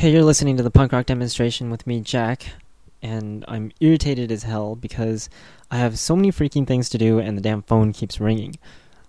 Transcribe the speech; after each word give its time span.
Hey, 0.00 0.12
you're 0.12 0.24
listening 0.24 0.56
to 0.56 0.62
the 0.62 0.70
punk 0.70 0.92
rock 0.92 1.04
demonstration 1.04 1.68
with 1.68 1.86
me, 1.86 2.00
Jack, 2.00 2.54
and 3.02 3.44
I'm 3.46 3.70
irritated 3.80 4.32
as 4.32 4.44
hell 4.44 4.74
because 4.74 5.28
I 5.70 5.76
have 5.76 5.98
so 5.98 6.16
many 6.16 6.32
freaking 6.32 6.66
things 6.66 6.88
to 6.88 6.96
do 6.96 7.18
and 7.18 7.36
the 7.36 7.42
damn 7.42 7.60
phone 7.60 7.92
keeps 7.92 8.18
ringing. 8.18 8.56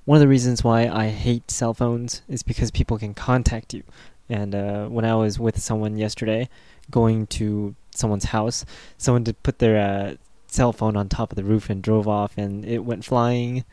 One 0.03 0.17
of 0.17 0.19
the 0.19 0.27
reasons 0.27 0.65
why 0.65 0.89
I 0.89 1.07
hate 1.07 1.49
cell 1.49 1.73
phones 1.73 2.23
is 2.27 2.43
because 2.43 2.71
people 2.71 2.97
can 2.97 3.13
contact 3.13 3.73
you. 3.73 3.83
And 4.27 4.53
uh, 4.53 4.87
when 4.87 5.05
I 5.05 5.15
was 5.15 5.39
with 5.39 5.61
someone 5.61 5.95
yesterday, 5.95 6.49
going 6.89 7.25
to 7.27 7.73
someone's 7.95 8.25
house, 8.25 8.65
someone 8.97 9.23
did 9.23 9.41
put 9.43 9.59
their 9.59 9.79
uh, 9.79 10.15
cell 10.47 10.73
phone 10.73 10.97
on 10.97 11.07
top 11.07 11.31
of 11.31 11.37
the 11.37 11.45
roof 11.45 11.69
and 11.69 11.81
drove 11.81 12.05
off, 12.05 12.37
and 12.37 12.65
it 12.65 12.79
went 12.79 13.05
flying 13.05 13.63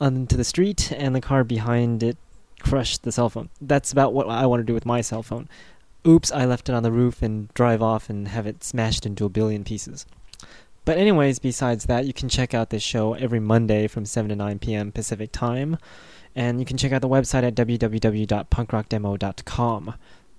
onto 0.00 0.34
the 0.34 0.44
street, 0.44 0.92
and 0.92 1.14
the 1.14 1.20
car 1.20 1.44
behind 1.44 2.02
it 2.02 2.16
crushed 2.58 3.02
the 3.02 3.12
cell 3.12 3.28
phone. 3.28 3.50
That's 3.60 3.92
about 3.92 4.14
what 4.14 4.30
I 4.30 4.46
want 4.46 4.60
to 4.60 4.64
do 4.64 4.72
with 4.72 4.86
my 4.86 5.02
cell 5.02 5.22
phone. 5.22 5.46
Oops, 6.06 6.30
I 6.32 6.44
left 6.44 6.68
it 6.68 6.74
on 6.74 6.82
the 6.82 6.92
roof 6.92 7.22
and 7.22 7.52
drive 7.54 7.82
off 7.82 8.08
and 8.08 8.28
have 8.28 8.46
it 8.46 8.62
smashed 8.62 9.04
into 9.04 9.24
a 9.24 9.28
billion 9.28 9.64
pieces. 9.64 10.06
But, 10.84 10.96
anyways, 10.96 11.38
besides 11.38 11.86
that, 11.86 12.06
you 12.06 12.14
can 12.14 12.28
check 12.28 12.54
out 12.54 12.70
this 12.70 12.82
show 12.82 13.14
every 13.14 13.40
Monday 13.40 13.88
from 13.88 14.06
7 14.06 14.28
to 14.30 14.36
9 14.36 14.58
p.m. 14.58 14.90
Pacific 14.90 15.32
Time. 15.32 15.76
And 16.34 16.60
you 16.60 16.66
can 16.66 16.78
check 16.78 16.92
out 16.92 17.02
the 17.02 17.08
website 17.08 17.42
at 17.42 17.54
www.punkrockdemo.com. 17.54 19.94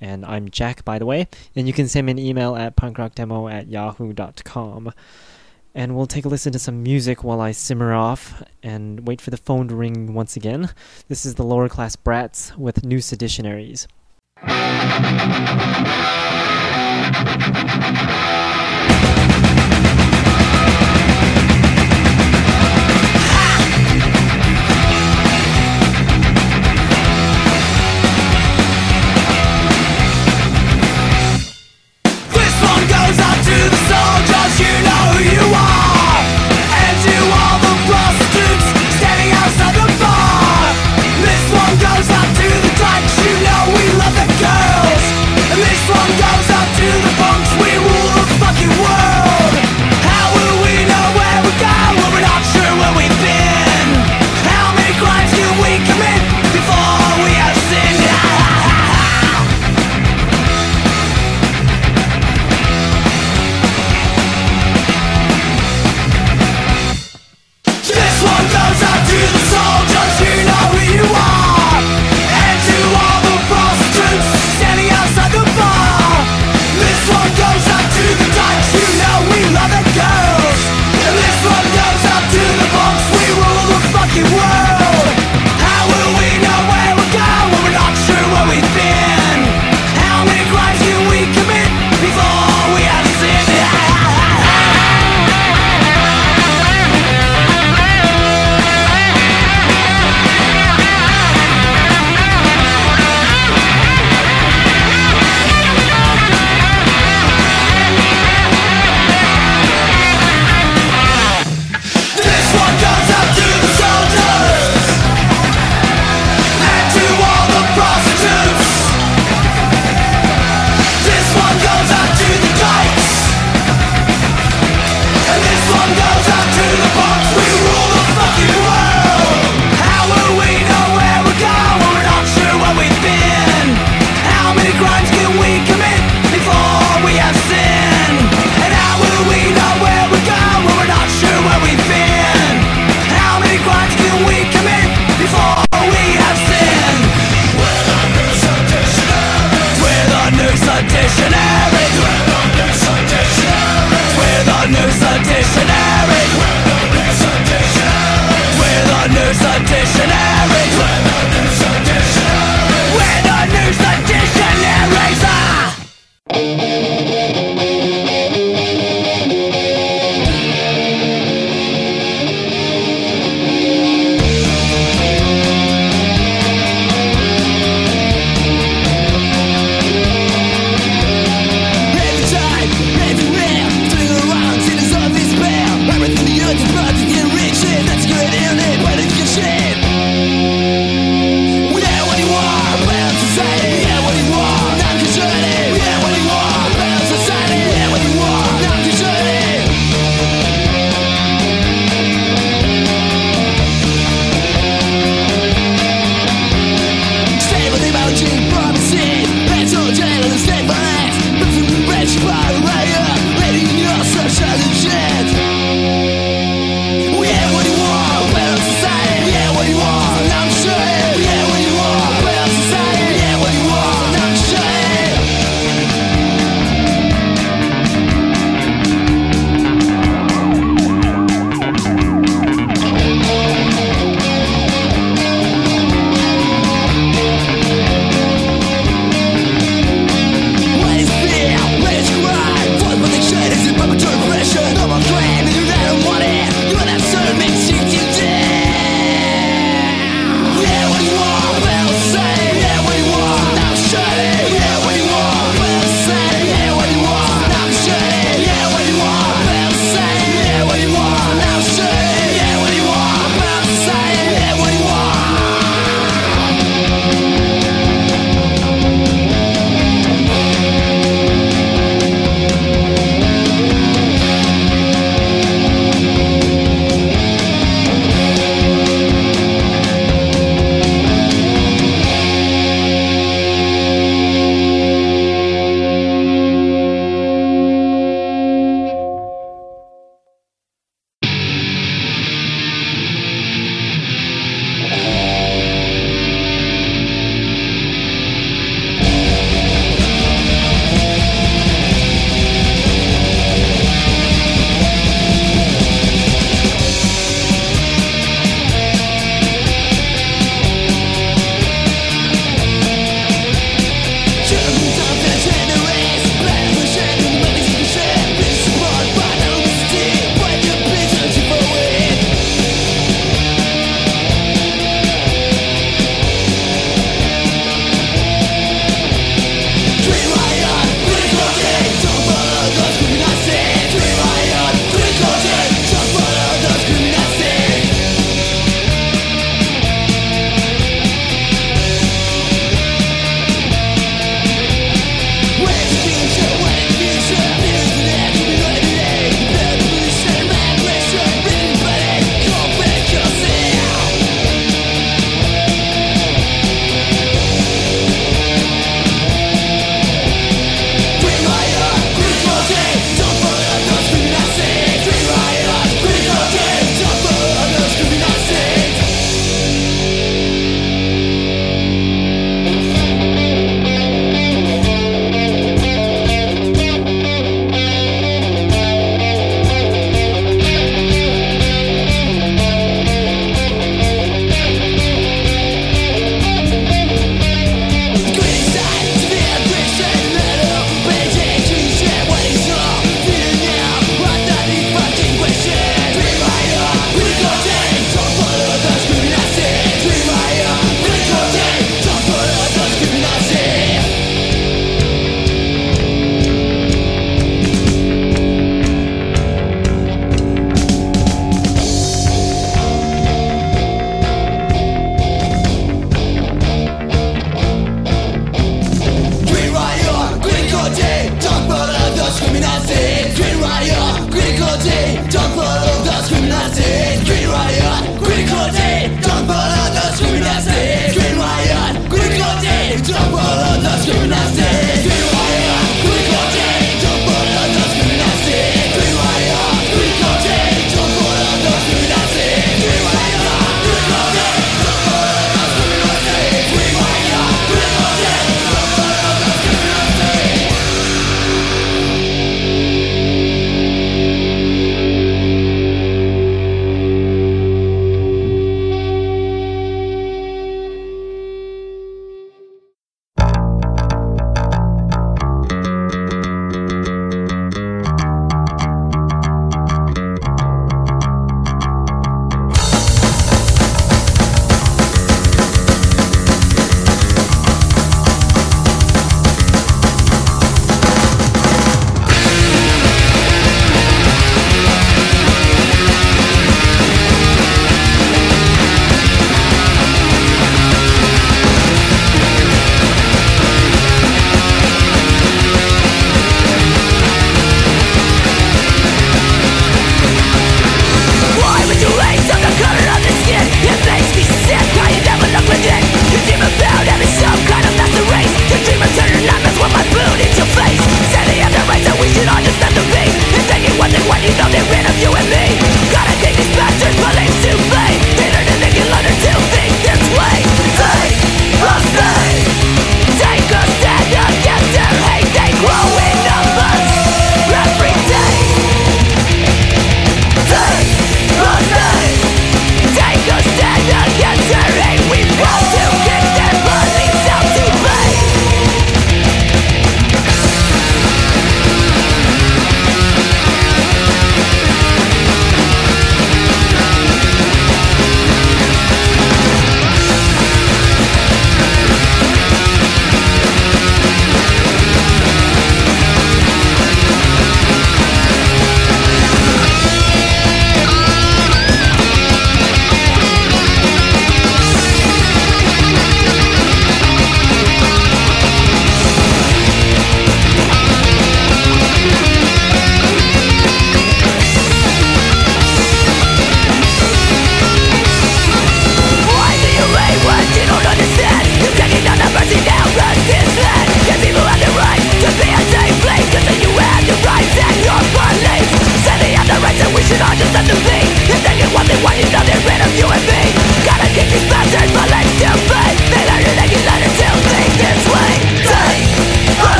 And 0.00 0.26
I'm 0.26 0.48
Jack, 0.48 0.84
by 0.84 0.98
the 0.98 1.06
way. 1.06 1.28
And 1.54 1.68
you 1.68 1.72
can 1.72 1.86
send 1.86 2.06
me 2.06 2.12
an 2.12 2.18
email 2.18 2.56
at 2.56 2.74
punkrockdemo 2.74 3.52
at 3.52 3.68
yahoo.com. 3.68 4.92
And 5.74 5.96
we'll 5.96 6.06
take 6.06 6.24
a 6.24 6.28
listen 6.28 6.52
to 6.52 6.58
some 6.58 6.82
music 6.82 7.22
while 7.22 7.40
I 7.40 7.52
simmer 7.52 7.94
off 7.94 8.42
and 8.62 9.06
wait 9.06 9.20
for 9.20 9.30
the 9.30 9.36
phone 9.36 9.68
to 9.68 9.76
ring 9.76 10.12
once 10.12 10.34
again. 10.34 10.70
This 11.08 11.24
is 11.24 11.36
the 11.36 11.44
lower 11.44 11.68
class 11.68 11.94
brats 11.94 12.56
with 12.58 12.84
new 12.84 13.00
seditionaries. 13.00 13.86
This 14.44 14.54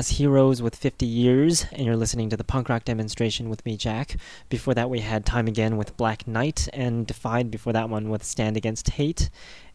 Underclass 0.00 0.16
Heroes 0.16 0.62
with 0.62 0.76
50 0.76 1.04
Years, 1.04 1.66
and 1.72 1.84
you're 1.84 1.96
listening 1.96 2.30
to 2.30 2.36
the 2.36 2.44
punk 2.44 2.70
rock 2.70 2.84
demonstration 2.84 3.50
with 3.50 3.64
me, 3.66 3.76
Jack. 3.76 4.16
Before 4.48 4.72
that, 4.72 4.88
we 4.88 5.00
had 5.00 5.26
Time 5.26 5.46
Again 5.46 5.76
with 5.76 5.96
Black 5.98 6.26
Knight, 6.26 6.68
and 6.72 7.06
Defied 7.06 7.50
before 7.50 7.74
that 7.74 7.90
one 7.90 8.08
with 8.08 8.24
Stand 8.24 8.56
Against 8.56 8.90
Hate, 8.90 9.28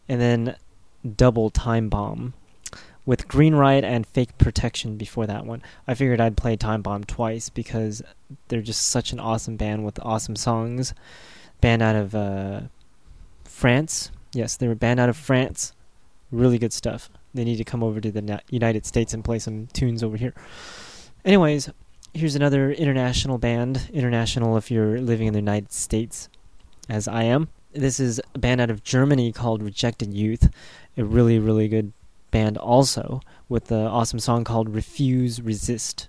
and 0.08 0.20
then 0.20 0.56
Double 1.16 1.50
Time 1.50 1.88
Bomb 1.88 2.34
with 3.04 3.28
Green 3.28 3.54
Riot 3.54 3.84
and 3.84 4.04
Fake 4.04 4.36
Protection 4.36 4.96
before 4.96 5.28
that 5.28 5.46
one. 5.46 5.62
I 5.86 5.94
figured 5.94 6.20
I'd 6.20 6.36
play 6.36 6.56
Time 6.56 6.82
Bomb 6.82 7.04
twice 7.04 7.48
because 7.48 8.02
they're 8.48 8.62
just 8.62 8.88
such 8.88 9.12
an 9.12 9.20
awesome 9.20 9.56
band 9.56 9.84
with 9.84 10.00
awesome 10.02 10.34
songs. 10.34 10.92
Band 11.60 11.82
out 11.82 11.94
of 11.94 12.14
uh, 12.16 12.62
France. 13.44 14.10
Yes, 14.32 14.56
they're 14.56 14.72
a 14.72 14.76
band 14.76 14.98
out 14.98 15.08
of 15.08 15.16
France. 15.16 15.72
Really 16.32 16.58
good 16.58 16.72
stuff 16.72 17.10
they 17.36 17.44
need 17.44 17.56
to 17.56 17.64
come 17.64 17.82
over 17.82 18.00
to 18.00 18.10
the 18.10 18.40
United 18.50 18.86
States 18.86 19.14
and 19.14 19.24
play 19.24 19.38
some 19.38 19.66
tunes 19.68 20.02
over 20.02 20.16
here. 20.16 20.34
Anyways, 21.24 21.70
here's 22.14 22.34
another 22.34 22.72
international 22.72 23.38
band. 23.38 23.88
International 23.92 24.56
if 24.56 24.70
you're 24.70 24.98
living 24.98 25.26
in 25.26 25.32
the 25.32 25.38
United 25.38 25.72
States, 25.72 26.28
as 26.88 27.06
I 27.06 27.24
am. 27.24 27.48
This 27.72 28.00
is 28.00 28.20
a 28.34 28.38
band 28.38 28.60
out 28.60 28.70
of 28.70 28.82
Germany 28.82 29.32
called 29.32 29.62
Rejected 29.62 30.14
Youth. 30.14 30.48
A 30.96 31.04
really, 31.04 31.38
really 31.38 31.68
good 31.68 31.92
band, 32.30 32.56
also, 32.56 33.20
with 33.48 33.66
the 33.66 33.76
awesome 33.76 34.18
song 34.18 34.44
called 34.44 34.74
Refuse 34.74 35.42
Resist. 35.42 36.08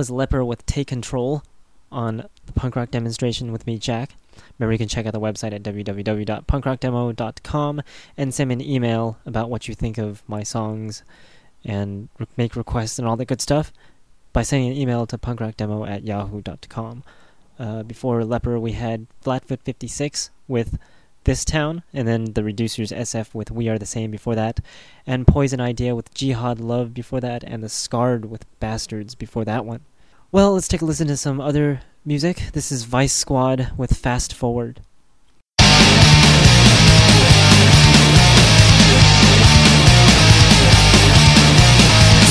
Was 0.00 0.10
Leper 0.10 0.42
with 0.42 0.64
Take 0.64 0.86
Control 0.86 1.42
on 1.92 2.26
the 2.46 2.52
punk 2.54 2.74
rock 2.74 2.90
demonstration 2.90 3.52
with 3.52 3.66
me, 3.66 3.76
Jack. 3.76 4.14
Remember, 4.58 4.72
you 4.72 4.78
can 4.78 4.88
check 4.88 5.04
out 5.04 5.12
the 5.12 5.20
website 5.20 5.52
at 5.52 5.62
www.punkrockdemo.com 5.62 7.82
and 8.16 8.32
send 8.32 8.48
me 8.48 8.54
an 8.54 8.62
email 8.62 9.18
about 9.26 9.50
what 9.50 9.68
you 9.68 9.74
think 9.74 9.98
of 9.98 10.22
my 10.26 10.42
songs 10.42 11.02
and 11.66 12.08
make 12.38 12.56
requests 12.56 12.98
and 12.98 13.06
all 13.06 13.18
that 13.18 13.26
good 13.26 13.42
stuff 13.42 13.74
by 14.32 14.40
sending 14.40 14.70
an 14.70 14.76
email 14.78 15.06
to 15.06 15.18
punkrockdemo 15.18 15.86
at 15.86 16.02
yahoo.com. 16.02 17.04
Uh, 17.58 17.82
before 17.82 18.24
Leper, 18.24 18.58
we 18.58 18.72
had 18.72 19.06
Flatfoot 19.20 19.60
56 19.64 20.30
with 20.48 20.78
This 21.24 21.44
Town, 21.44 21.82
and 21.92 22.08
then 22.08 22.32
the 22.32 22.40
Reducers 22.40 22.90
SF 22.90 23.34
with 23.34 23.50
We 23.50 23.68
Are 23.68 23.78
the 23.78 23.84
Same 23.84 24.10
before 24.10 24.34
that, 24.36 24.60
and 25.06 25.26
Poison 25.26 25.60
Idea 25.60 25.94
with 25.94 26.14
Jihad 26.14 26.58
Love 26.58 26.94
before 26.94 27.20
that, 27.20 27.44
and 27.44 27.62
The 27.62 27.68
Scarred 27.68 28.24
with 28.24 28.46
Bastards 28.60 29.14
before 29.14 29.44
that 29.44 29.66
one. 29.66 29.80
Well, 30.32 30.54
let's 30.54 30.68
take 30.68 30.80
a 30.80 30.84
listen 30.84 31.08
to 31.08 31.16
some 31.16 31.40
other 31.40 31.80
music. 32.04 32.50
This 32.52 32.70
is 32.70 32.84
Vice 32.84 33.12
Squad 33.12 33.72
with 33.76 33.96
Fast 33.96 34.32
Forward. 34.32 34.78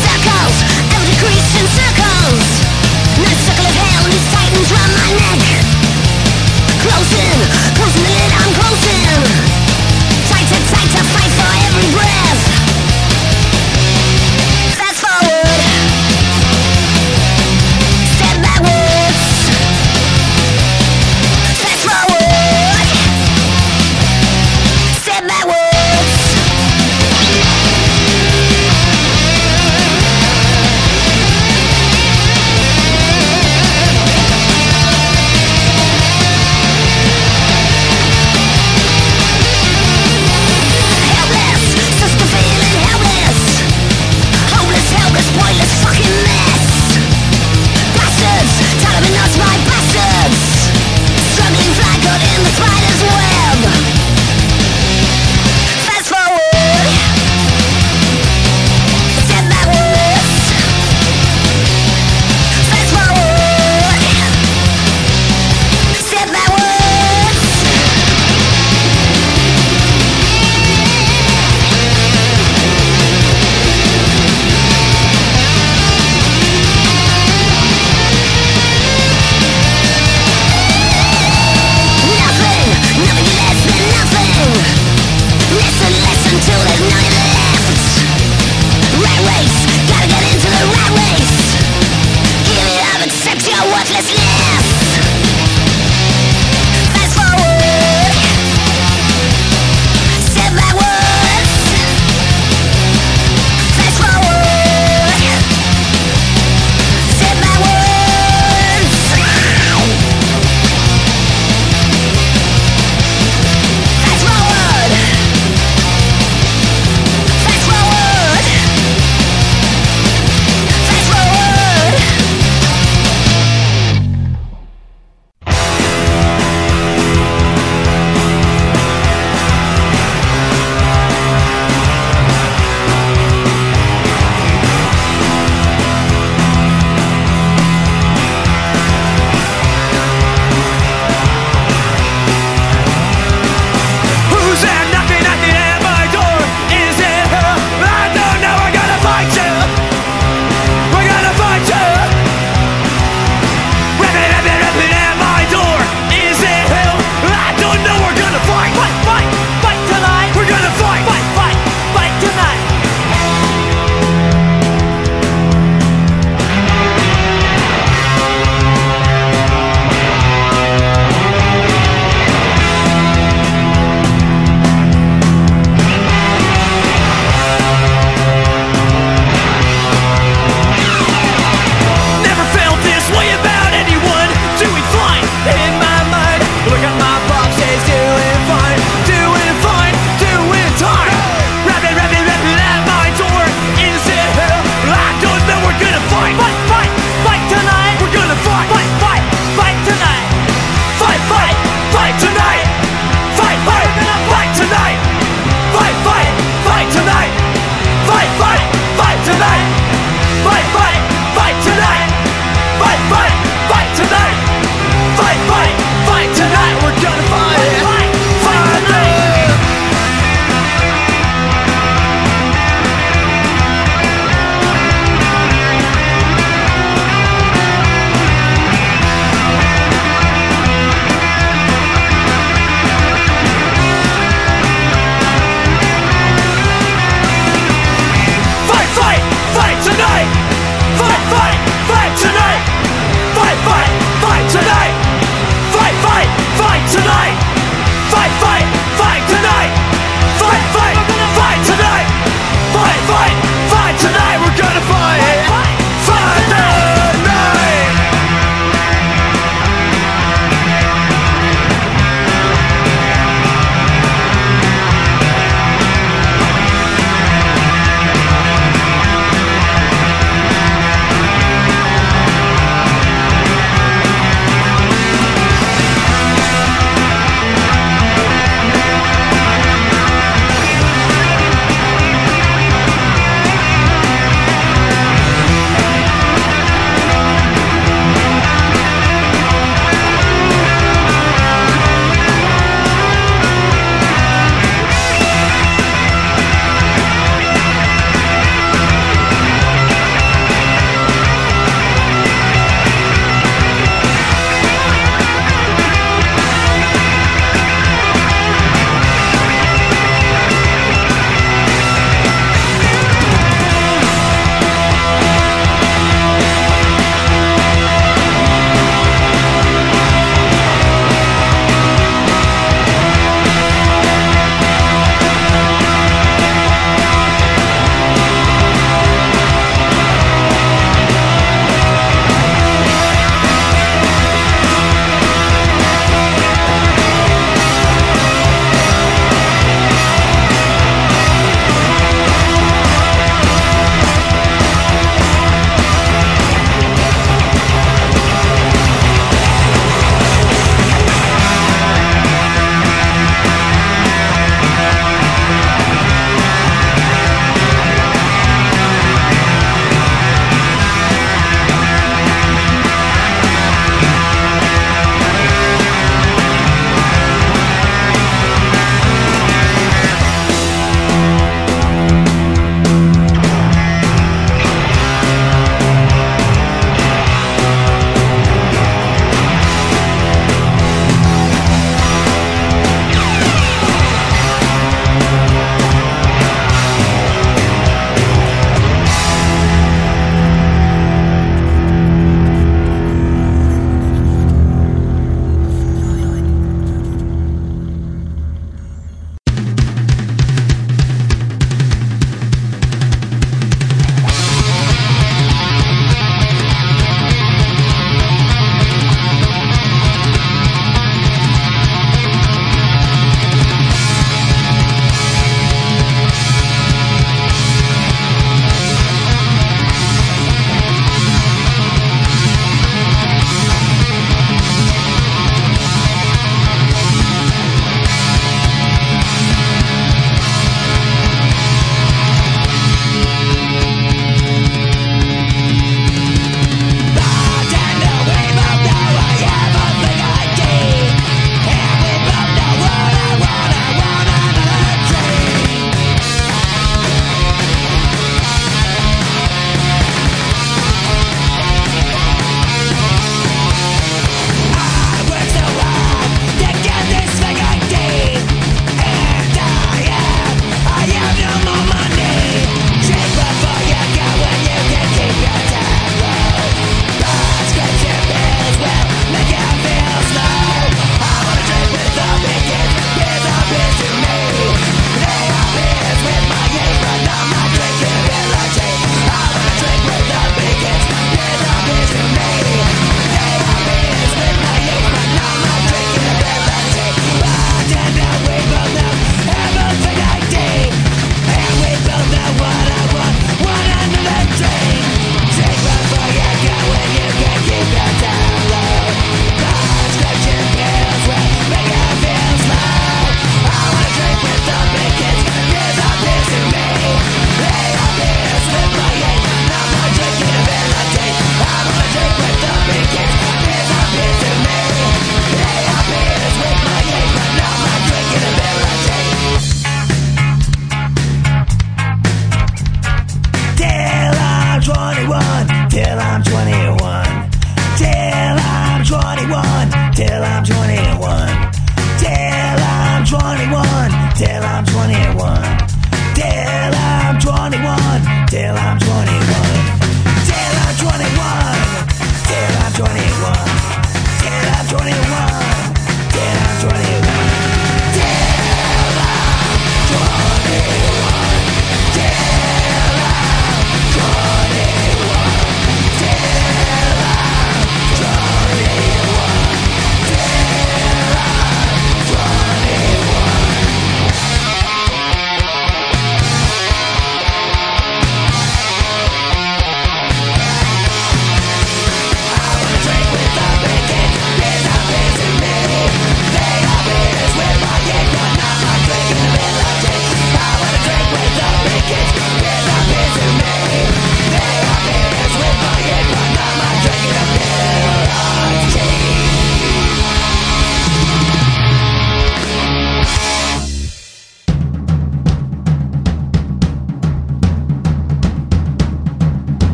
Circles, 0.00 0.56
every 0.88 1.16
Christian 1.20 1.66
circles. 1.68 2.48
Night 3.20 3.40
circle 3.44 3.68
of 3.68 3.76
hell, 3.76 4.08
these 4.08 4.24
titans 4.32 4.72
round 4.72 4.92
my 4.96 5.12
neck. 5.12 5.44
Closing, 6.80 7.44
closing 7.76 8.04
the 8.08 8.12
lid, 8.16 8.32
I'm 8.40 8.56
closing. 8.56 9.20
Tighter, 10.32 10.64
tighter, 10.72 11.04
fight 11.12 11.32
for 11.36 11.52
every 11.68 11.92
breath. 11.92 12.51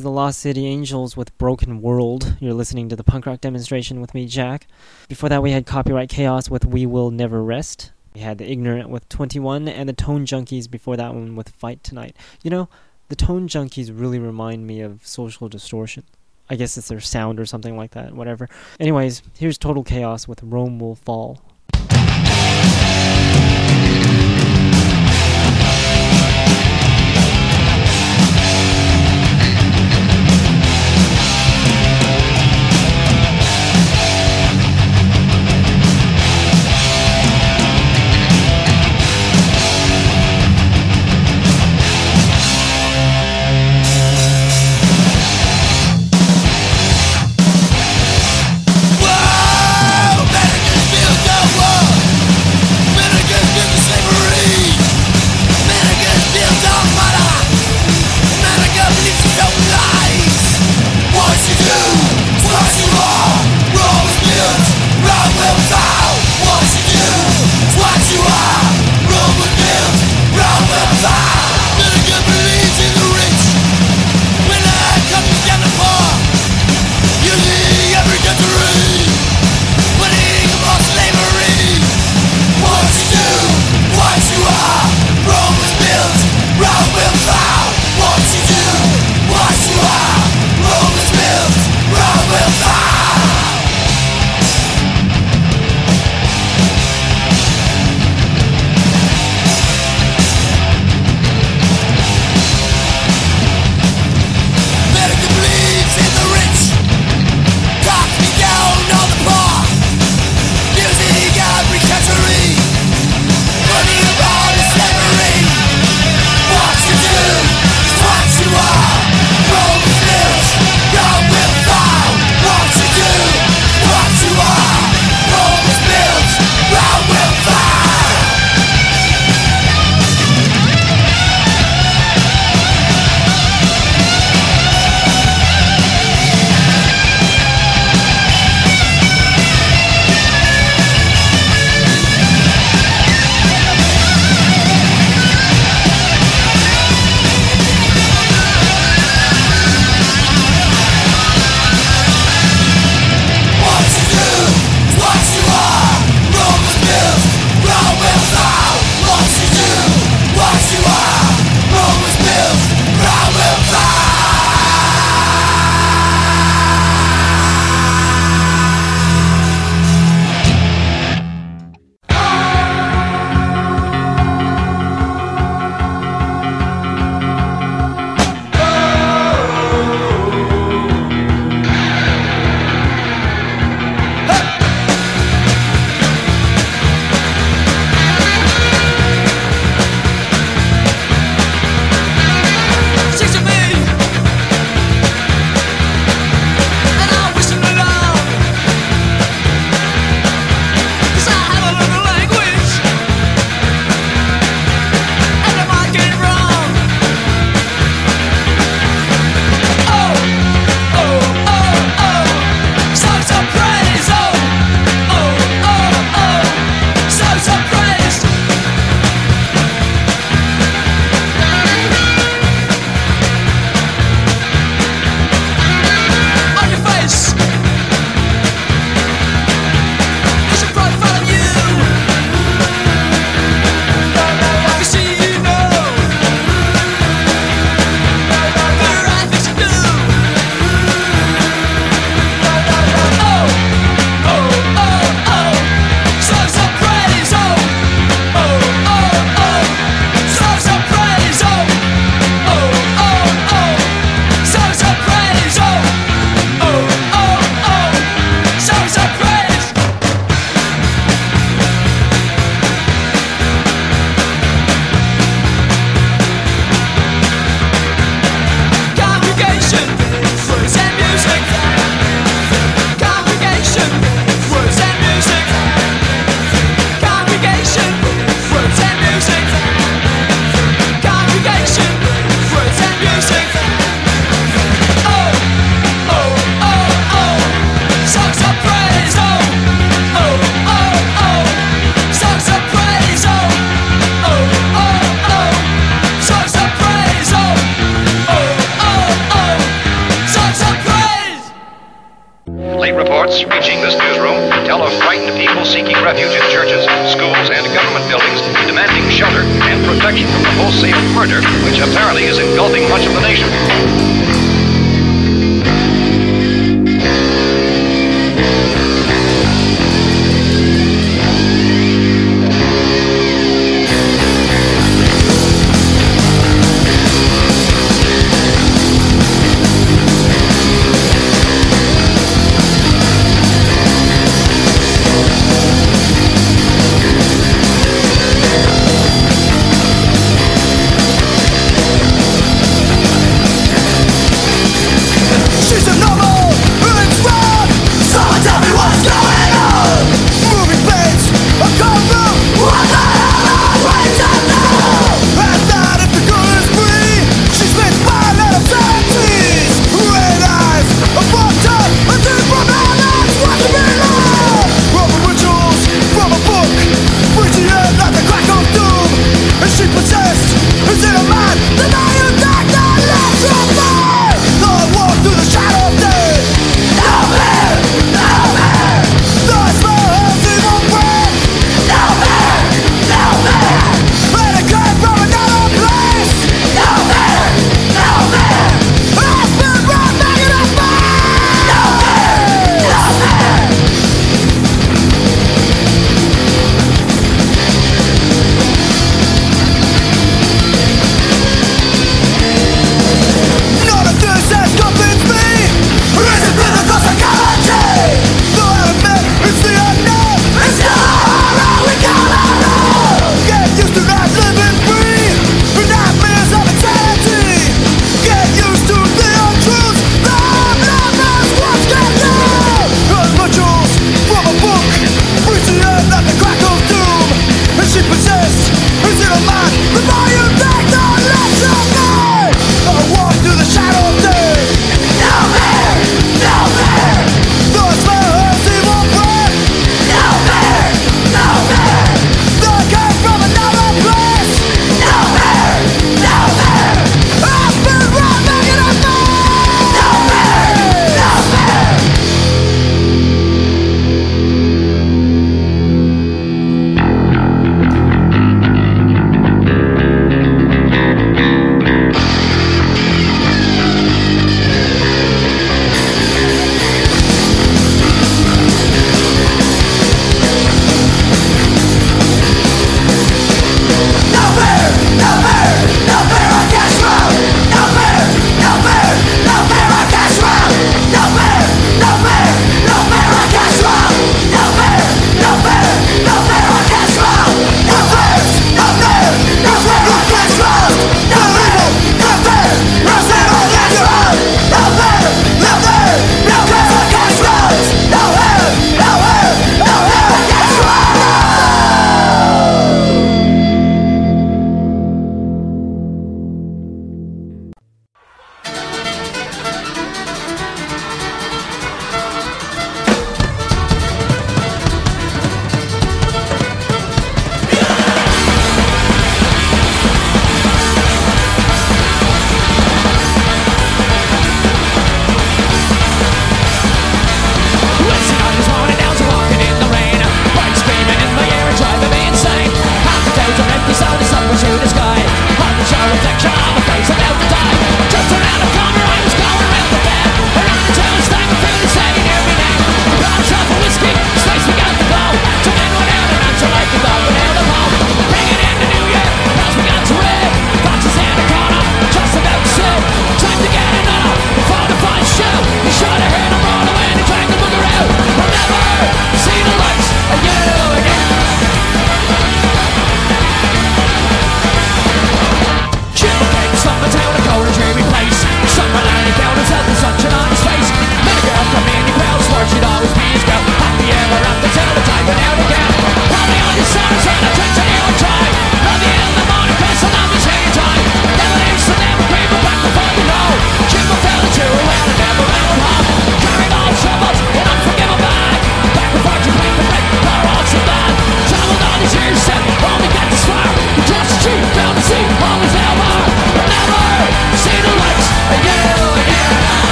was 0.00 0.04
the 0.04 0.10
Lost 0.10 0.38
City 0.38 0.66
Angels 0.66 1.14
with 1.14 1.36
Broken 1.36 1.82
World. 1.82 2.34
You're 2.40 2.54
listening 2.54 2.88
to 2.88 2.96
the 2.96 3.04
punk 3.04 3.26
rock 3.26 3.42
demonstration 3.42 4.00
with 4.00 4.14
me, 4.14 4.24
Jack. 4.24 4.66
Before 5.10 5.28
that, 5.28 5.42
we 5.42 5.50
had 5.50 5.66
Copyright 5.66 6.08
Chaos 6.08 6.48
with 6.48 6.64
We 6.64 6.86
Will 6.86 7.10
Never 7.10 7.42
Rest. 7.44 7.92
We 8.14 8.22
had 8.22 8.38
The 8.38 8.50
Ignorant 8.50 8.88
with 8.88 9.06
21, 9.10 9.68
and 9.68 9.86
The 9.86 9.92
Tone 9.92 10.24
Junkies 10.24 10.70
before 10.70 10.96
that 10.96 11.12
one 11.12 11.36
with 11.36 11.50
Fight 11.50 11.84
Tonight. 11.84 12.16
You 12.42 12.48
know, 12.48 12.70
The 13.10 13.14
Tone 13.14 13.46
Junkies 13.46 13.92
really 13.92 14.18
remind 14.18 14.66
me 14.66 14.80
of 14.80 15.06
Social 15.06 15.50
Distortion. 15.50 16.04
I 16.48 16.56
guess 16.56 16.78
it's 16.78 16.88
their 16.88 17.00
sound 17.00 17.38
or 17.38 17.44
something 17.44 17.76
like 17.76 17.90
that, 17.90 18.14
whatever. 18.14 18.48
Anyways, 18.78 19.20
here's 19.38 19.58
Total 19.58 19.84
Chaos 19.84 20.26
with 20.26 20.42
Rome 20.42 20.78
Will 20.78 20.94
Fall. 20.94 21.42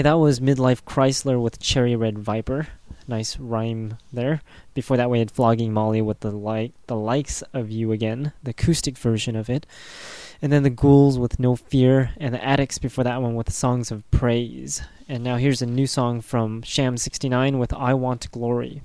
Hey, 0.00 0.04
that 0.04 0.14
was 0.14 0.40
Midlife 0.40 0.84
Chrysler 0.84 1.38
with 1.38 1.60
Cherry 1.60 1.94
Red 1.94 2.18
Viper. 2.18 2.68
Nice 3.06 3.38
rhyme 3.38 3.98
there. 4.10 4.40
Before 4.72 4.96
that, 4.96 5.10
we 5.10 5.18
had 5.18 5.30
Flogging 5.30 5.74
Molly 5.74 6.00
with 6.00 6.20
the 6.20 6.30
like 6.30 6.72
the 6.86 6.96
likes 6.96 7.42
of 7.52 7.70
you 7.70 7.92
again, 7.92 8.32
the 8.42 8.52
acoustic 8.52 8.96
version 8.96 9.36
of 9.36 9.50
it, 9.50 9.66
and 10.40 10.50
then 10.50 10.62
the 10.62 10.70
Ghouls 10.70 11.18
with 11.18 11.38
No 11.38 11.54
Fear, 11.54 12.12
and 12.16 12.32
the 12.32 12.42
Adicts 12.42 12.78
before 12.78 13.04
that 13.04 13.20
one 13.20 13.34
with 13.34 13.52
Songs 13.52 13.90
of 13.90 14.10
Praise. 14.10 14.80
And 15.06 15.22
now 15.22 15.36
here's 15.36 15.60
a 15.60 15.66
new 15.66 15.86
song 15.86 16.22
from 16.22 16.62
Sham69 16.62 17.58
with 17.58 17.74
I 17.74 17.92
Want 17.92 18.30
Glory. 18.30 18.80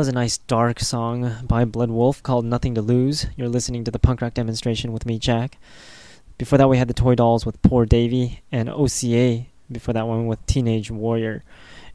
Was 0.00 0.08
a 0.08 0.12
nice 0.12 0.38
dark 0.38 0.80
song 0.80 1.34
by 1.42 1.66
Blood 1.66 1.90
Wolf 1.90 2.22
called 2.22 2.46
Nothing 2.46 2.74
to 2.74 2.80
Lose. 2.80 3.26
You're 3.36 3.50
listening 3.50 3.84
to 3.84 3.90
the 3.90 3.98
punk 3.98 4.22
rock 4.22 4.32
demonstration 4.32 4.94
with 4.94 5.04
me, 5.04 5.18
Jack. 5.18 5.58
Before 6.38 6.56
that, 6.56 6.70
we 6.70 6.78
had 6.78 6.88
the 6.88 6.94
Toy 6.94 7.14
Dolls 7.14 7.44
with 7.44 7.60
Poor 7.60 7.84
Davy 7.84 8.40
and 8.50 8.70
OCA 8.70 9.44
before 9.70 9.92
that 9.92 10.06
one 10.06 10.26
with 10.26 10.46
Teenage 10.46 10.90
Warrior. 10.90 11.44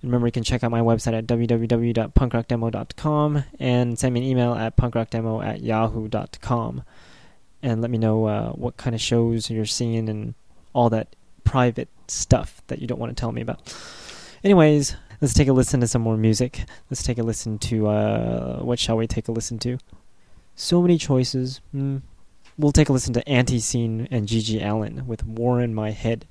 And 0.01 0.03
remember, 0.03 0.27
you 0.27 0.31
can 0.31 0.43
check 0.43 0.63
out 0.63 0.69
my 0.69 0.81
website 0.81 1.17
at 1.17 1.25
www.punkrockdemo.com 1.25 3.43
and 3.59 3.97
send 3.97 4.13
me 4.13 4.19
an 4.19 4.25
email 4.27 4.53
at 4.53 4.77
punkrockdemo 4.77 5.43
at 5.43 5.61
yahoo.com. 5.61 6.83
And 7.63 7.81
let 7.81 7.89
me 7.89 7.97
know 7.97 8.25
uh, 8.25 8.51
what 8.51 8.77
kind 8.77 8.95
of 8.95 9.01
shows 9.01 9.49
you're 9.49 9.65
seeing 9.65 10.09
and 10.09 10.35
all 10.73 10.91
that 10.91 11.15
private 11.43 11.89
stuff 12.07 12.61
that 12.67 12.77
you 12.77 12.85
don't 12.85 12.99
want 12.99 13.17
to 13.17 13.19
tell 13.19 13.31
me 13.31 13.41
about. 13.41 13.75
Anyways, 14.43 14.95
let's 15.25 15.33
take 15.33 15.47
a 15.47 15.53
listen 15.53 15.79
to 15.79 15.87
some 15.87 16.03
more 16.03 16.17
music. 16.17 16.65
Let's 16.91 17.01
take 17.01 17.17
a 17.17 17.23
listen 17.23 17.57
to 17.57 17.87
uh, 17.87 18.59
what 18.59 18.77
shall 18.77 18.95
we 18.95 19.07
take 19.07 19.27
a 19.27 19.31
listen 19.31 19.57
to? 19.65 19.79
So 20.53 20.83
many 20.83 20.99
choices. 20.99 21.61
Mm. 21.73 22.03
We'll 22.59 22.71
take 22.71 22.89
a 22.89 22.93
listen 22.93 23.11
to 23.15 23.23
Antiseen 23.23 24.07
and 24.11 24.27
GG 24.27 24.63
Allin 24.63 25.07
with 25.07 25.25
War 25.25 25.61
in 25.61 25.73
My 25.73 25.89
Head. 25.89 26.27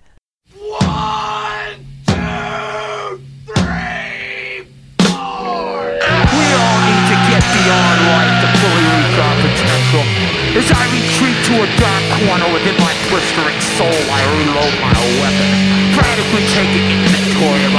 One, 0.54 1.74
two, 2.06 3.18
three, 3.50 4.62
four. 5.02 5.74
We 5.90 6.44
all 6.54 6.78
need 6.86 7.04
to 7.10 7.16
get 7.34 7.42
beyond 7.50 7.98
life 8.14 8.34
to 8.46 8.48
fully 8.62 8.84
reach 8.94 9.18
our 9.18 9.36
potential. 9.42 10.06
As 10.54 10.70
I 10.70 10.86
retreat 10.94 11.38
to 11.50 11.54
a 11.58 11.68
dark 11.82 12.04
corner 12.22 12.46
within 12.54 12.78
my 12.78 12.94
blistering 13.10 13.58
soul, 13.74 13.90
I 13.90 14.22
reload 14.38 14.74
my 14.78 14.94
weapon, 15.18 15.50
frantically 15.98 16.46
taking 16.54 16.94
inventory 16.94 17.64
of 17.66 17.74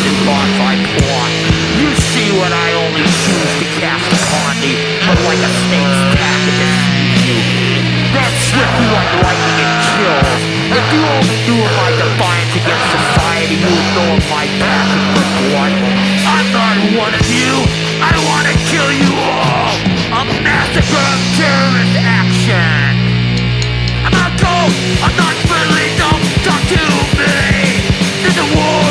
unconnected 0.00 0.24
thoughts 0.24 0.56
I 0.60 0.74
plot. 0.96 1.30
You 1.76 1.90
see 1.96 2.28
what 2.36 2.52
I 2.52 2.68
only 2.88 3.04
choose 3.04 3.52
to 3.60 3.66
cast 3.80 4.08
upon 4.08 4.56
thee, 4.60 4.76
but 5.04 5.18
like 5.28 5.40
a 5.40 5.50
snake's 5.68 6.00
tack 6.16 6.40
it 6.48 6.60
you. 7.20 7.36
That 8.16 8.32
swiftly 8.48 8.88
like 8.90 9.12
lightning 9.20 9.58
it 9.60 9.72
kills. 9.92 10.30
If 10.72 10.86
you 10.94 11.02
only 11.04 11.38
knew 11.44 11.60
of 11.60 11.72
my 11.76 11.90
defiance 12.00 12.52
against 12.56 12.86
society, 12.90 13.56
you 13.60 13.70
would 13.70 13.90
know 13.92 14.08
of 14.16 14.24
my 14.32 14.44
passion 14.56 15.02
for 15.12 15.26
blood. 15.52 15.72
I'm 16.24 16.46
not 16.48 16.76
one 16.96 17.14
of 17.14 17.26
you. 17.28 17.52
I 18.00 18.12
want 18.24 18.44
to 18.48 18.56
kill 18.72 18.90
you 18.90 19.12
all. 19.20 19.72
A 20.16 20.22
massacre 20.42 21.04
of 21.12 21.20
terrorist 21.36 21.96
action. 22.00 22.92
I'm 24.00 24.14
not 24.16 24.32
cold. 24.40 24.72
I'm 25.04 25.16
not 25.16 25.36
friendly. 25.44 25.86
Don't 26.00 26.24
talk 26.46 26.62
to 26.72 26.82
me. 27.20 27.84
There's 28.24 28.38
a 28.38 28.48
war 28.56 28.89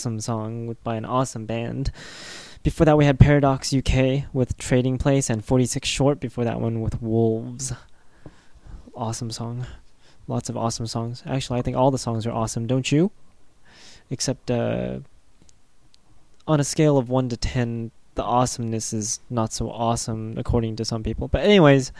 Awesome 0.00 0.18
song 0.18 0.66
with, 0.66 0.82
by 0.82 0.96
an 0.96 1.04
awesome 1.04 1.44
band. 1.44 1.90
Before 2.62 2.86
that, 2.86 2.96
we 2.96 3.04
had 3.04 3.20
Paradox 3.20 3.74
UK 3.74 4.24
with 4.32 4.56
Trading 4.56 4.96
Place 4.96 5.28
and 5.28 5.44
46 5.44 5.86
Short 5.86 6.20
before 6.20 6.42
that 6.42 6.58
one 6.58 6.80
with 6.80 7.02
Wolves. 7.02 7.74
Awesome 8.94 9.30
song. 9.30 9.66
Lots 10.26 10.48
of 10.48 10.56
awesome 10.56 10.86
songs. 10.86 11.22
Actually, 11.26 11.58
I 11.58 11.62
think 11.62 11.76
all 11.76 11.90
the 11.90 11.98
songs 11.98 12.26
are 12.26 12.32
awesome, 12.32 12.66
don't 12.66 12.90
you? 12.90 13.10
Except 14.08 14.50
uh, 14.50 15.00
on 16.46 16.60
a 16.60 16.64
scale 16.64 16.96
of 16.96 17.10
1 17.10 17.28
to 17.28 17.36
10, 17.36 17.90
the 18.14 18.22
awesomeness 18.22 18.94
is 18.94 19.20
not 19.28 19.52
so 19.52 19.70
awesome 19.70 20.38
according 20.38 20.76
to 20.76 20.84
some 20.86 21.02
people. 21.02 21.28
But, 21.28 21.42
anyways, 21.42 21.92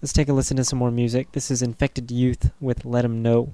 let's 0.00 0.14
take 0.14 0.30
a 0.30 0.32
listen 0.32 0.56
to 0.56 0.64
some 0.64 0.78
more 0.78 0.90
music. 0.90 1.32
This 1.32 1.50
is 1.50 1.60
Infected 1.60 2.10
Youth 2.10 2.52
with 2.58 2.86
Let 2.86 3.04
'em 3.04 3.20
Know. 3.20 3.52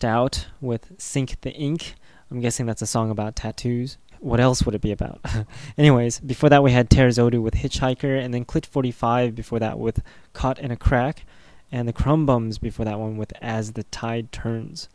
That 0.00 0.20
was 0.20 0.36
Crashed 0.36 0.44
Out 0.44 0.46
with 0.60 0.92
Sink 0.98 1.40
the 1.40 1.52
Ink. 1.52 1.94
I'm 2.30 2.40
guessing 2.40 2.66
that's 2.66 2.82
a 2.82 2.86
song 2.86 3.10
about 3.10 3.36
tattoos. 3.36 3.98
What 4.20 4.40
else 4.40 4.62
would 4.62 4.74
it 4.74 4.80
be 4.80 4.92
about? 4.92 5.20
Anyways, 5.78 6.20
before 6.20 6.50
that 6.50 6.62
we 6.62 6.72
had 6.72 6.90
Terzodu 6.90 7.40
with 7.40 7.54
Hitchhiker, 7.54 8.22
and 8.22 8.34
then 8.34 8.44
Clit 8.44 8.66
45 8.66 9.34
before 9.34 9.58
that 9.58 9.78
with 9.78 10.02
Caught 10.32 10.58
in 10.58 10.70
a 10.70 10.76
Crack, 10.76 11.24
and 11.70 11.86
the 11.86 11.92
Crumbums 11.92 12.60
before 12.60 12.84
that 12.84 12.98
one 12.98 13.16
with 13.16 13.32
As 13.40 13.72
the 13.72 13.84
Tide 13.84 14.32
Turns. 14.32 14.88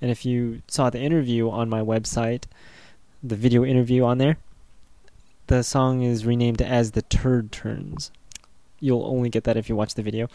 And 0.00 0.10
if 0.10 0.24
you 0.24 0.62
saw 0.66 0.90
the 0.90 1.00
interview 1.00 1.50
on 1.50 1.68
my 1.68 1.80
website, 1.80 2.44
the 3.22 3.36
video 3.36 3.64
interview 3.64 4.04
on 4.04 4.18
there, 4.18 4.38
the 5.46 5.62
song 5.62 6.02
is 6.02 6.26
renamed 6.26 6.62
as 6.62 6.92
The 6.92 7.02
Turd 7.02 7.52
Turns. 7.52 8.10
You'll 8.80 9.04
only 9.04 9.28
get 9.28 9.44
that 9.44 9.56
if 9.56 9.68
you 9.68 9.76
watch 9.76 9.94
the 9.94 10.02
video. 10.02 10.28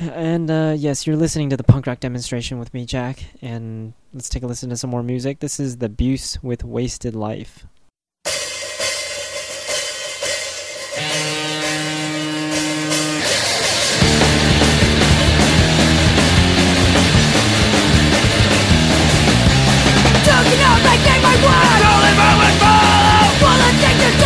And 0.00 0.50
uh, 0.50 0.74
yes, 0.76 1.06
you're 1.06 1.16
listening 1.16 1.50
to 1.50 1.56
the 1.56 1.64
punk 1.64 1.86
rock 1.86 2.00
demonstration 2.00 2.58
with 2.58 2.72
me, 2.74 2.84
Jack. 2.84 3.24
And 3.42 3.94
let's 4.12 4.28
take 4.28 4.42
a 4.42 4.46
listen 4.46 4.70
to 4.70 4.76
some 4.76 4.90
more 4.90 5.02
music. 5.02 5.40
This 5.40 5.58
is 5.58 5.78
The 5.78 5.88
Buse 5.88 6.38
with 6.42 6.64
Wasted 6.64 7.14
Life. 7.14 7.66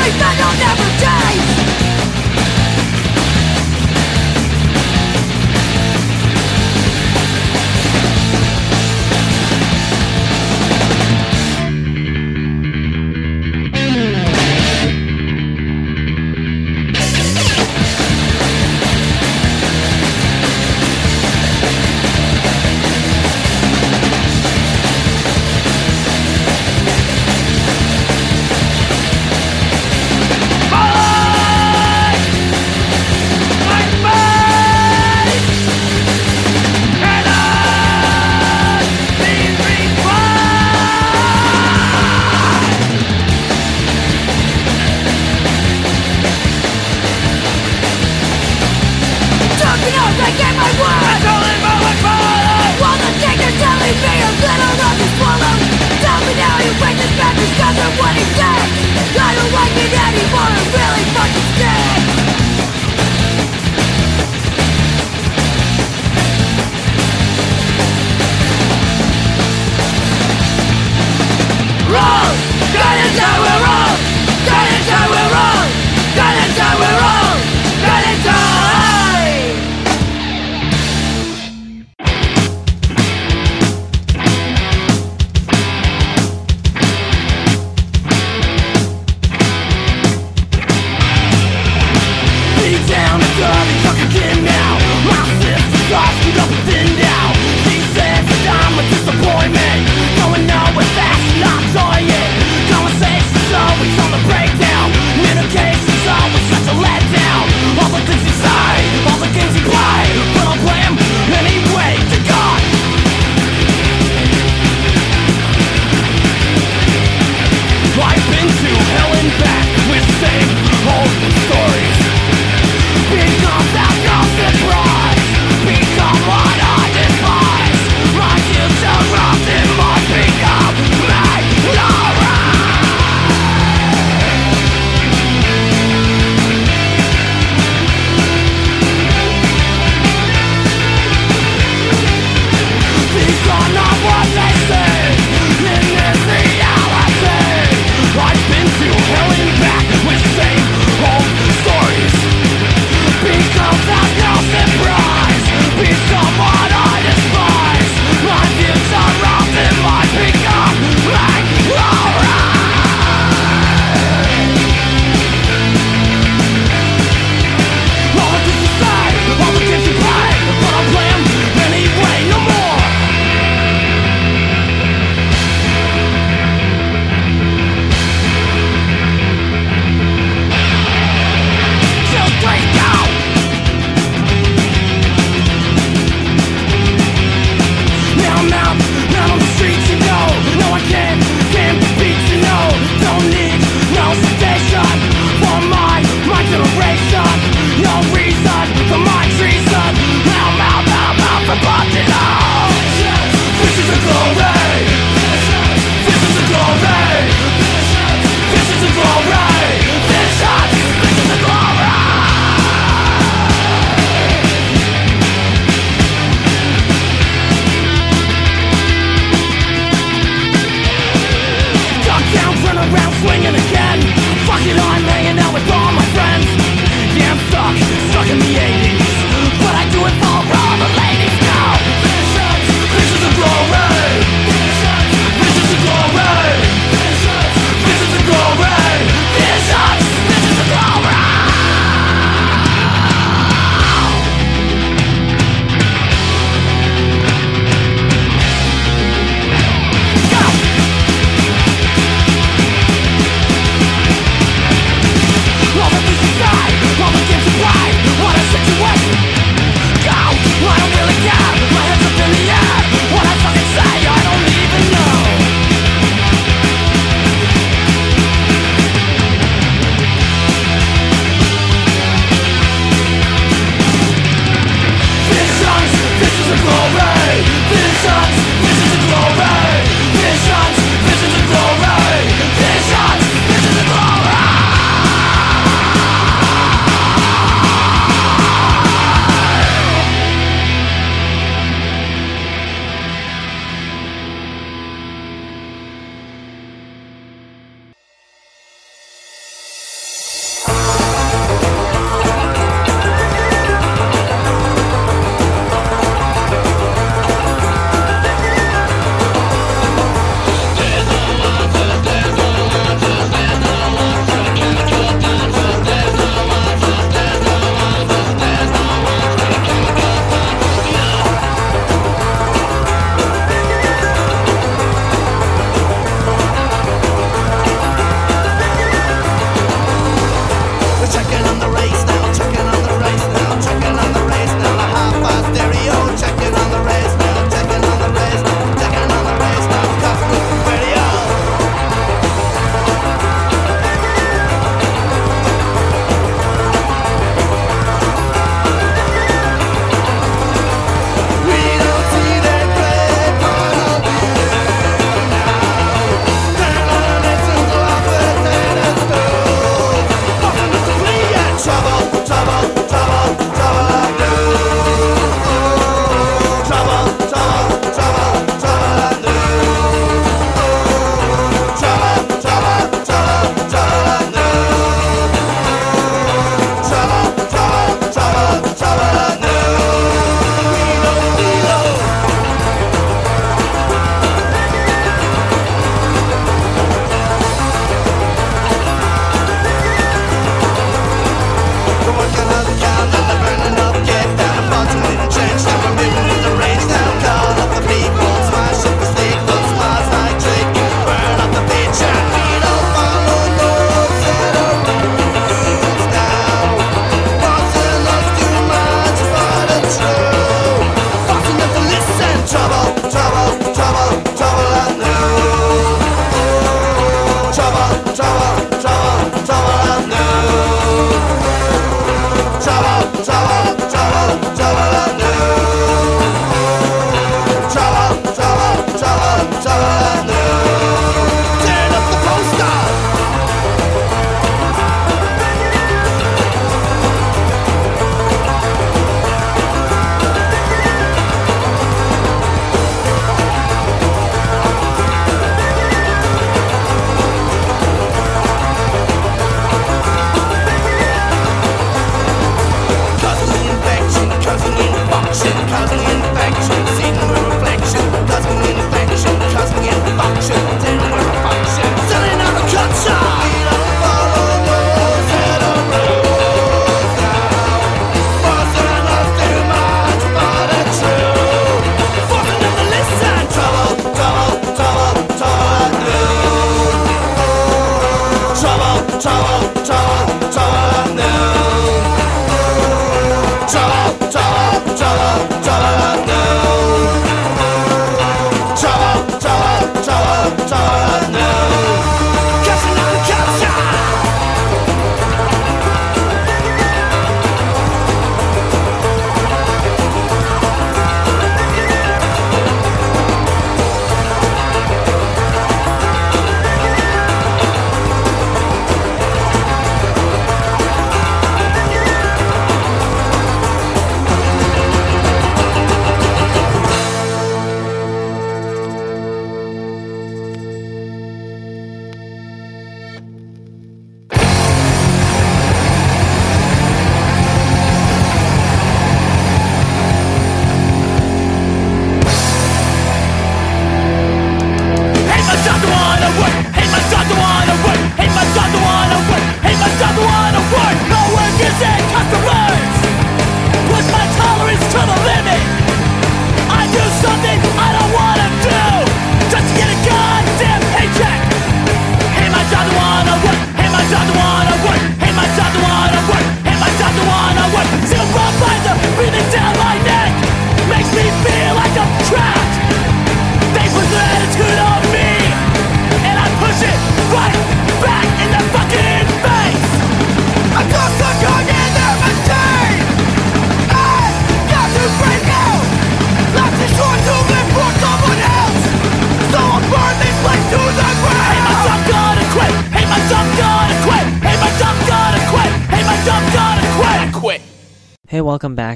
Me 0.00 0.08
that 0.18 0.36
I'll 0.40 0.56
never 0.56 0.88
change 1.02 1.89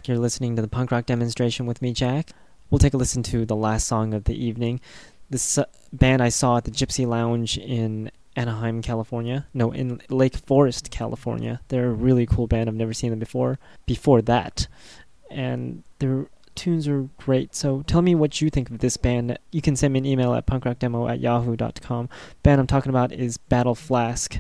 You're 0.06 0.18
listening 0.18 0.54
to 0.56 0.62
the 0.62 0.68
punk 0.68 0.90
rock 0.90 1.06
demonstration 1.06 1.64
with 1.64 1.80
me, 1.80 1.92
Jack. 1.92 2.30
We'll 2.68 2.78
take 2.78 2.92
a 2.92 2.98
listen 2.98 3.22
to 3.24 3.46
the 3.46 3.56
last 3.56 3.86
song 3.86 4.12
of 4.12 4.24
the 4.24 4.34
evening. 4.34 4.80
This 5.30 5.56
uh, 5.56 5.64
band 5.94 6.22
I 6.22 6.28
saw 6.28 6.58
at 6.58 6.64
the 6.64 6.70
Gypsy 6.70 7.06
Lounge 7.06 7.56
in 7.56 8.10
Anaheim, 8.36 8.82
California. 8.82 9.46
No, 9.54 9.72
in 9.72 10.02
Lake 10.10 10.36
Forest, 10.36 10.90
California. 10.90 11.60
They're 11.68 11.88
a 11.88 11.94
really 11.94 12.26
cool 12.26 12.46
band. 12.46 12.68
I've 12.68 12.74
never 12.74 12.92
seen 12.92 13.10
them 13.10 13.18
before. 13.18 13.58
Before 13.86 14.20
that, 14.22 14.68
and 15.30 15.84
their 16.00 16.26
tunes 16.54 16.86
are 16.86 17.08
great. 17.16 17.54
So 17.54 17.82
tell 17.86 18.02
me 18.02 18.14
what 18.14 18.42
you 18.42 18.50
think 18.50 18.68
of 18.68 18.80
this 18.80 18.98
band. 18.98 19.38
You 19.52 19.62
can 19.62 19.74
send 19.74 19.94
me 19.94 20.00
an 20.00 20.06
email 20.06 20.34
at 20.34 20.46
punkrockdemo 20.46 21.10
at 21.10 21.20
yahoo.com. 21.20 22.10
Band 22.42 22.60
I'm 22.60 22.66
talking 22.66 22.90
about 22.90 23.10
is 23.10 23.38
Battle 23.38 23.74
Flask 23.74 24.38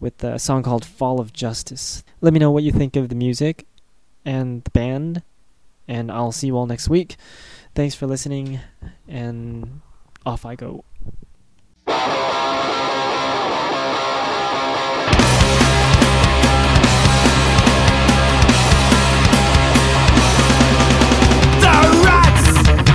with 0.00 0.24
a 0.24 0.40
song 0.40 0.64
called 0.64 0.84
Fall 0.84 1.20
of 1.20 1.32
Justice. 1.32 2.02
Let 2.20 2.32
me 2.32 2.40
know 2.40 2.50
what 2.50 2.64
you 2.64 2.72
think 2.72 2.96
of 2.96 3.08
the 3.08 3.14
music 3.14 3.64
and 4.24 4.64
the 4.64 4.70
band. 4.70 5.22
And 5.88 6.10
I'll 6.10 6.32
see 6.32 6.46
you 6.46 6.56
all 6.56 6.66
next 6.66 6.88
week. 6.88 7.16
Thanks 7.74 7.94
for 7.94 8.06
listening, 8.06 8.60
and 9.08 9.80
off 10.24 10.44
I 10.44 10.54
go. 10.54 10.84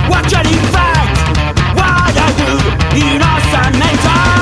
Watch 0.08 0.32
any 0.32 0.56
fact 0.72 1.38
What 1.76 2.16
I 2.16 2.32
do 2.38 2.98
In 2.98 3.22
awesome 3.22 3.78
mental 3.78 4.37